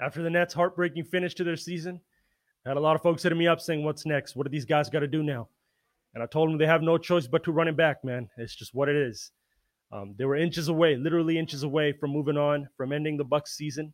[0.00, 2.00] After the Nets' heartbreaking finish to their season,
[2.64, 4.36] I had a lot of folks hitting me up saying, What's next?
[4.36, 5.48] What do these guys got to do now?
[6.14, 8.28] And I told them they have no choice but to run it back, man.
[8.36, 9.30] It's just what it is.
[9.90, 13.56] Um, they were inches away, literally inches away from moving on, from ending the Bucks
[13.56, 13.92] season.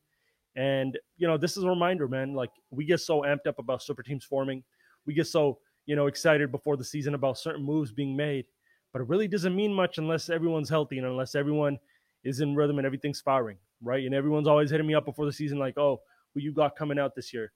[0.57, 2.35] And, you know, this is a reminder, man.
[2.35, 4.63] Like, we get so amped up about super teams forming.
[5.07, 8.47] We get so, you know, excited before the season about certain moves being made.
[8.93, 11.79] But it really doesn't mean much unless everyone's healthy and unless everyone
[12.23, 14.05] is in rhythm and everything's firing, right?
[14.05, 16.01] And everyone's always hitting me up before the season, like, oh,
[16.33, 17.53] who you got coming out this year?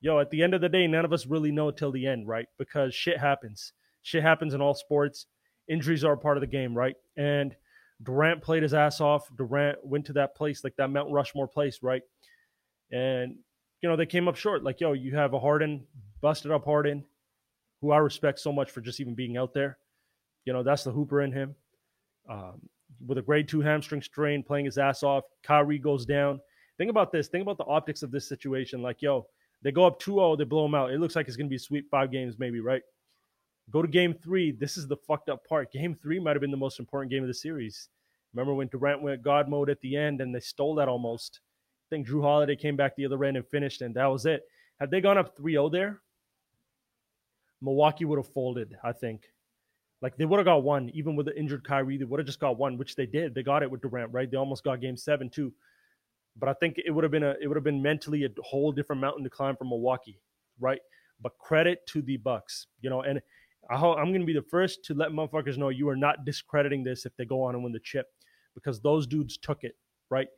[0.00, 2.26] Yo, at the end of the day, none of us really know till the end,
[2.26, 2.46] right?
[2.58, 3.72] Because shit happens.
[4.02, 5.26] Shit happens in all sports.
[5.68, 6.96] Injuries are part of the game, right?
[7.16, 7.54] And
[8.02, 9.28] Durant played his ass off.
[9.36, 12.02] Durant went to that place, like that Mount Rushmore place, right?
[12.90, 13.36] And,
[13.82, 14.64] you know, they came up short.
[14.64, 15.86] Like, yo, you have a Harden,
[16.22, 17.04] busted up Harden,
[17.80, 19.78] who I respect so much for just even being out there.
[20.44, 21.54] You know, that's the hooper in him.
[22.30, 22.62] Um,
[23.06, 25.24] with a grade two hamstring strain, playing his ass off.
[25.42, 26.40] Kyrie goes down.
[26.78, 27.28] Think about this.
[27.28, 28.82] Think about the optics of this situation.
[28.82, 29.26] Like, yo,
[29.62, 30.92] they go up 2 0, they blow them out.
[30.92, 32.82] It looks like it's going to be sweep five games, maybe, right?
[33.70, 34.52] Go to game three.
[34.52, 35.72] This is the fucked up part.
[35.72, 37.88] Game three might have been the most important game of the series.
[38.32, 41.40] Remember when Durant went God mode at the end and they stole that almost?
[41.86, 44.42] I think Jrue Holiday came back the other end and finished, and that was it.
[44.78, 46.00] Had they gone up 3 0 there,
[47.60, 49.30] Milwaukee would have folded, I think.
[50.02, 52.40] Like they would have got one, even with the injured Kyrie, they would have just
[52.40, 53.34] got one, which they did.
[53.34, 54.30] They got it with Durant, right?
[54.30, 55.52] They almost got game seven too.
[56.38, 58.72] But I think it would have been a it would have been mentally a whole
[58.72, 60.20] different mountain to climb for Milwaukee,
[60.58, 60.80] right?
[61.20, 63.20] But credit to the Bucks, you know, and
[63.68, 66.82] I I'm going to be the first to let motherfuckers know you are not discrediting
[66.82, 68.06] this if they go on and win the chip,
[68.54, 69.76] because those dudes took it,
[70.08, 70.28] right?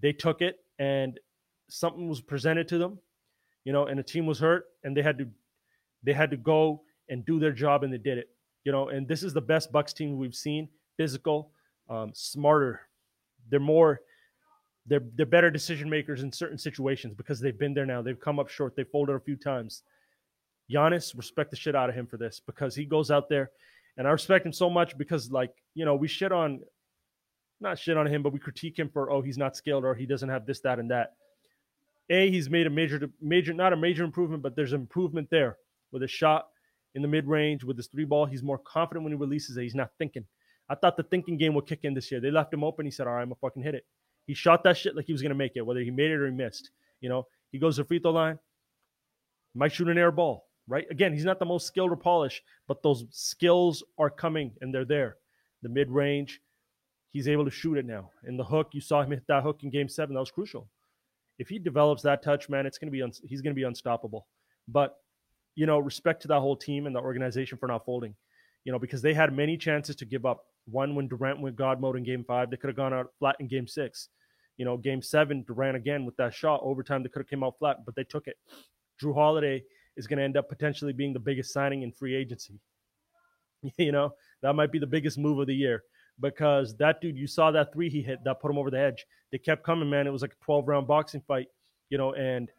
[0.00, 1.20] They took it, and
[1.68, 2.98] something was presented to them,
[3.64, 5.28] you know, and the team was hurt, and they had to
[6.02, 8.30] they had to go and do their job, and they did it
[8.64, 10.68] you know, and this is the best Bucks team we've seen.
[10.96, 11.50] Physical,
[11.88, 12.80] um, smarter.
[13.50, 14.00] They're more.
[14.86, 18.02] They're they're better decision makers in certain situations because they've been there now.
[18.02, 18.76] They've come up short.
[18.76, 19.82] They folded a few times.
[20.70, 23.50] Giannis, respect the shit out of him for this because he goes out there,
[23.96, 26.60] and I respect him so much because like you know we shit on,
[27.60, 30.06] not shit on him, but we critique him for oh he's not skilled or he
[30.06, 31.14] doesn't have this that and that.
[32.10, 35.56] A he's made a major major not a major improvement, but there's improvement there
[35.90, 36.48] with a shot
[36.94, 38.26] in the mid range with his three ball.
[38.26, 39.62] He's more confident when he releases it.
[39.62, 40.24] He's not thinking.
[40.68, 42.20] I thought the thinking game would kick in this year.
[42.20, 42.86] They left him open.
[42.86, 43.86] He said, All right, I'm going to fucking hit it.
[44.26, 46.20] He shot that shit like he was going to make it, whether he made it
[46.20, 46.70] or he missed.
[47.00, 48.38] You know, he goes to the free throw line,
[49.54, 50.86] might shoot an air ball, right?
[50.90, 54.84] Again, he's not the most skilled or polished, but those skills are coming and they're
[54.84, 55.16] there.
[55.62, 56.40] The mid range,
[57.10, 58.10] he's able to shoot it now.
[58.26, 60.14] In the hook, you saw him hit that hook in game seven.
[60.14, 60.68] That was crucial.
[61.38, 63.64] If he develops that touch, man, it's going to be, un- he's going to be
[63.64, 64.26] unstoppable.
[64.68, 64.96] But
[65.54, 68.14] you know, respect to that whole team and the organization for not folding,
[68.64, 70.44] you know, because they had many chances to give up.
[70.66, 73.36] One when Durant went God mode in game five, they could have gone out flat
[73.40, 74.08] in game six.
[74.56, 77.58] You know, game seven, Durant again with that shot overtime, they could have came out
[77.58, 78.36] flat, but they took it.
[79.02, 79.62] Jrue Holiday
[79.96, 82.60] is going to end up potentially being the biggest signing in free agency.
[83.78, 85.82] you know, that might be the biggest move of the year
[86.20, 89.04] because that dude, you saw that three he hit that put him over the edge.
[89.30, 90.06] They kept coming, man.
[90.06, 91.48] It was like a 12 round boxing fight,
[91.90, 92.50] you know, and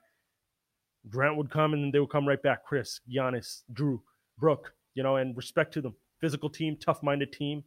[1.09, 2.65] Grant would come and they would come right back.
[2.65, 3.99] Khris, Giannis, Jrue,
[4.39, 5.95] Brook, you know, and respect to them.
[6.19, 7.63] Physical team, tough minded team.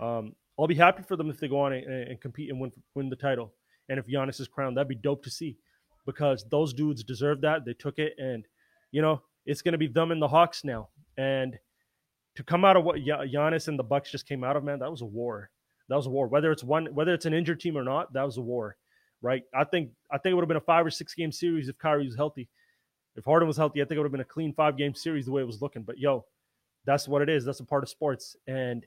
[0.00, 2.72] Um, I'll be happy for them if they go on and, and, compete and win
[2.94, 3.52] win the title.
[3.88, 5.56] And if Giannis is crowned, that'd be dope to see
[6.06, 7.64] because those dudes deserve that.
[7.64, 8.44] They took it, and
[8.90, 10.88] you know it's going to be them and the Hawks now.
[11.16, 11.58] And
[12.36, 14.90] to come out of what Giannis and the Bucks just came out of, man, that
[14.90, 15.50] was a war.
[15.88, 16.28] That was a war.
[16.28, 18.76] Whether it's one, whether it's an injured team or not, that was a war,
[19.22, 19.42] right?
[19.54, 21.78] I think I think it would have been a five or six game series if
[21.78, 22.48] Kyrie was healthy.
[23.18, 25.26] If Harden was healthy, I think it would have been a clean five game series
[25.26, 25.82] the way it was looking.
[25.82, 26.24] But yo,
[26.84, 27.44] that's what it is.
[27.44, 28.36] That's a part of sports.
[28.46, 28.86] And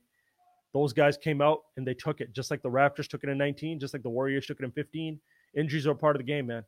[0.74, 3.38] those guys came out and they took it, just like the Raptors took it in
[3.38, 5.20] 19, just like the Warriors took it in 15.
[5.54, 6.64] Injuries are part of the game, man.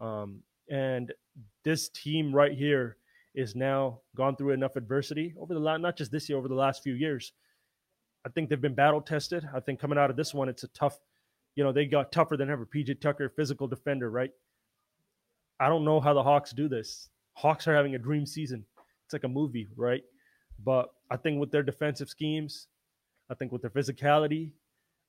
[0.00, 1.12] Um, and
[1.62, 2.96] this team right here
[3.34, 6.54] is now gone through enough adversity over the last, not just this year, over the
[6.54, 7.32] last few years.
[8.26, 9.48] I think they've been battle tested.
[9.54, 10.98] I think coming out of this one, it's a tough,
[11.54, 12.66] you know, they got tougher than ever.
[12.66, 14.30] PJ Tucker, physical defender, right?
[15.60, 17.08] I don't know how the Hawks do this.
[17.34, 18.64] Hawks are having a dream season.
[19.04, 20.02] It's like a movie, right?
[20.64, 22.68] But I think with their defensive schemes,
[23.30, 24.52] I think with their physicality,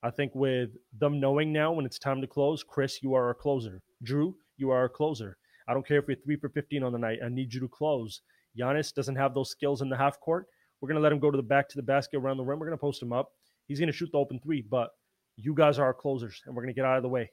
[0.02, 3.34] I think with them knowing now when it's time to close, Khris, you are our
[3.34, 3.82] closer.
[4.04, 5.36] Jrue, you are our closer.
[5.68, 7.18] I don't care if you're three for 15 on the night.
[7.24, 8.22] I need you to close.
[8.58, 10.46] Giannis doesn't have those skills in the half court.
[10.80, 12.58] We're going to let him go to the back to the basket around the rim.
[12.58, 13.32] We're going to post him up.
[13.66, 14.90] He's going to shoot the open three, but
[15.36, 17.30] you guys are our closers, and we're going to get out of the way.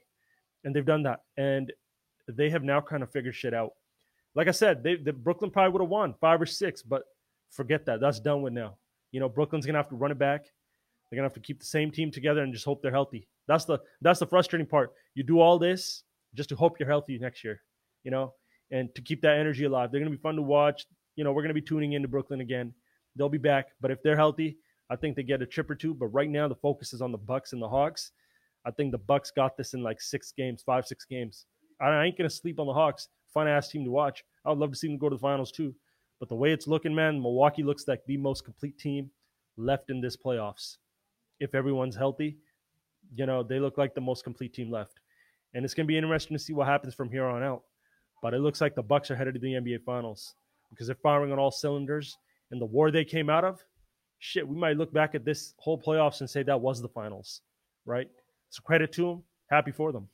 [0.64, 1.20] And they've done that.
[1.36, 1.72] And
[2.28, 3.72] they have now kind of figured shit out.
[4.34, 7.04] Like I said, they, the Brooklyn probably would have won five or six, but
[7.50, 8.00] forget that.
[8.00, 8.76] That's done with now.
[9.12, 10.44] You know, Brooklyn's gonna have to run it back.
[11.10, 13.28] They're gonna have to keep the same team together and just hope they're healthy.
[13.46, 14.92] That's the that's the frustrating part.
[15.14, 16.02] You do all this,
[16.34, 17.60] just to hope you're healthy next year,
[18.02, 18.34] you know,
[18.70, 19.92] and to keep that energy alive.
[19.92, 20.86] They're to be fun to watch.
[21.16, 22.74] You know, we're to be tuning into Brooklyn again.
[23.16, 24.56] They'll be back, but if they're healthy,
[24.90, 25.94] I think they get a trip or two.
[25.94, 28.10] But right now, the focus is on the Bucks and the Hawks.
[28.66, 31.46] I think the Bucks got this in like six games, five, six games.
[31.92, 33.08] I ain't gonna sleep on the Hawks.
[33.32, 34.24] Fun ass team to watch.
[34.44, 35.74] I would love to see them go to the finals too.
[36.20, 39.10] But the way it's looking, man, Milwaukee looks like the most complete team
[39.56, 40.76] left in this playoffs.
[41.40, 42.38] If everyone's healthy,
[43.14, 45.00] you know, they look like the most complete team left.
[45.52, 47.62] And it's gonna be interesting to see what happens from here on out.
[48.22, 50.34] But it looks like the Bucks are headed to the NBA finals
[50.70, 52.16] because they're firing on all cylinders.
[52.50, 53.62] And the war they came out of,
[54.18, 57.42] shit, we might look back at this whole playoffs and say that was the finals,
[57.84, 58.08] right?
[58.48, 59.22] So credit to them.
[59.50, 60.08] Happy for them.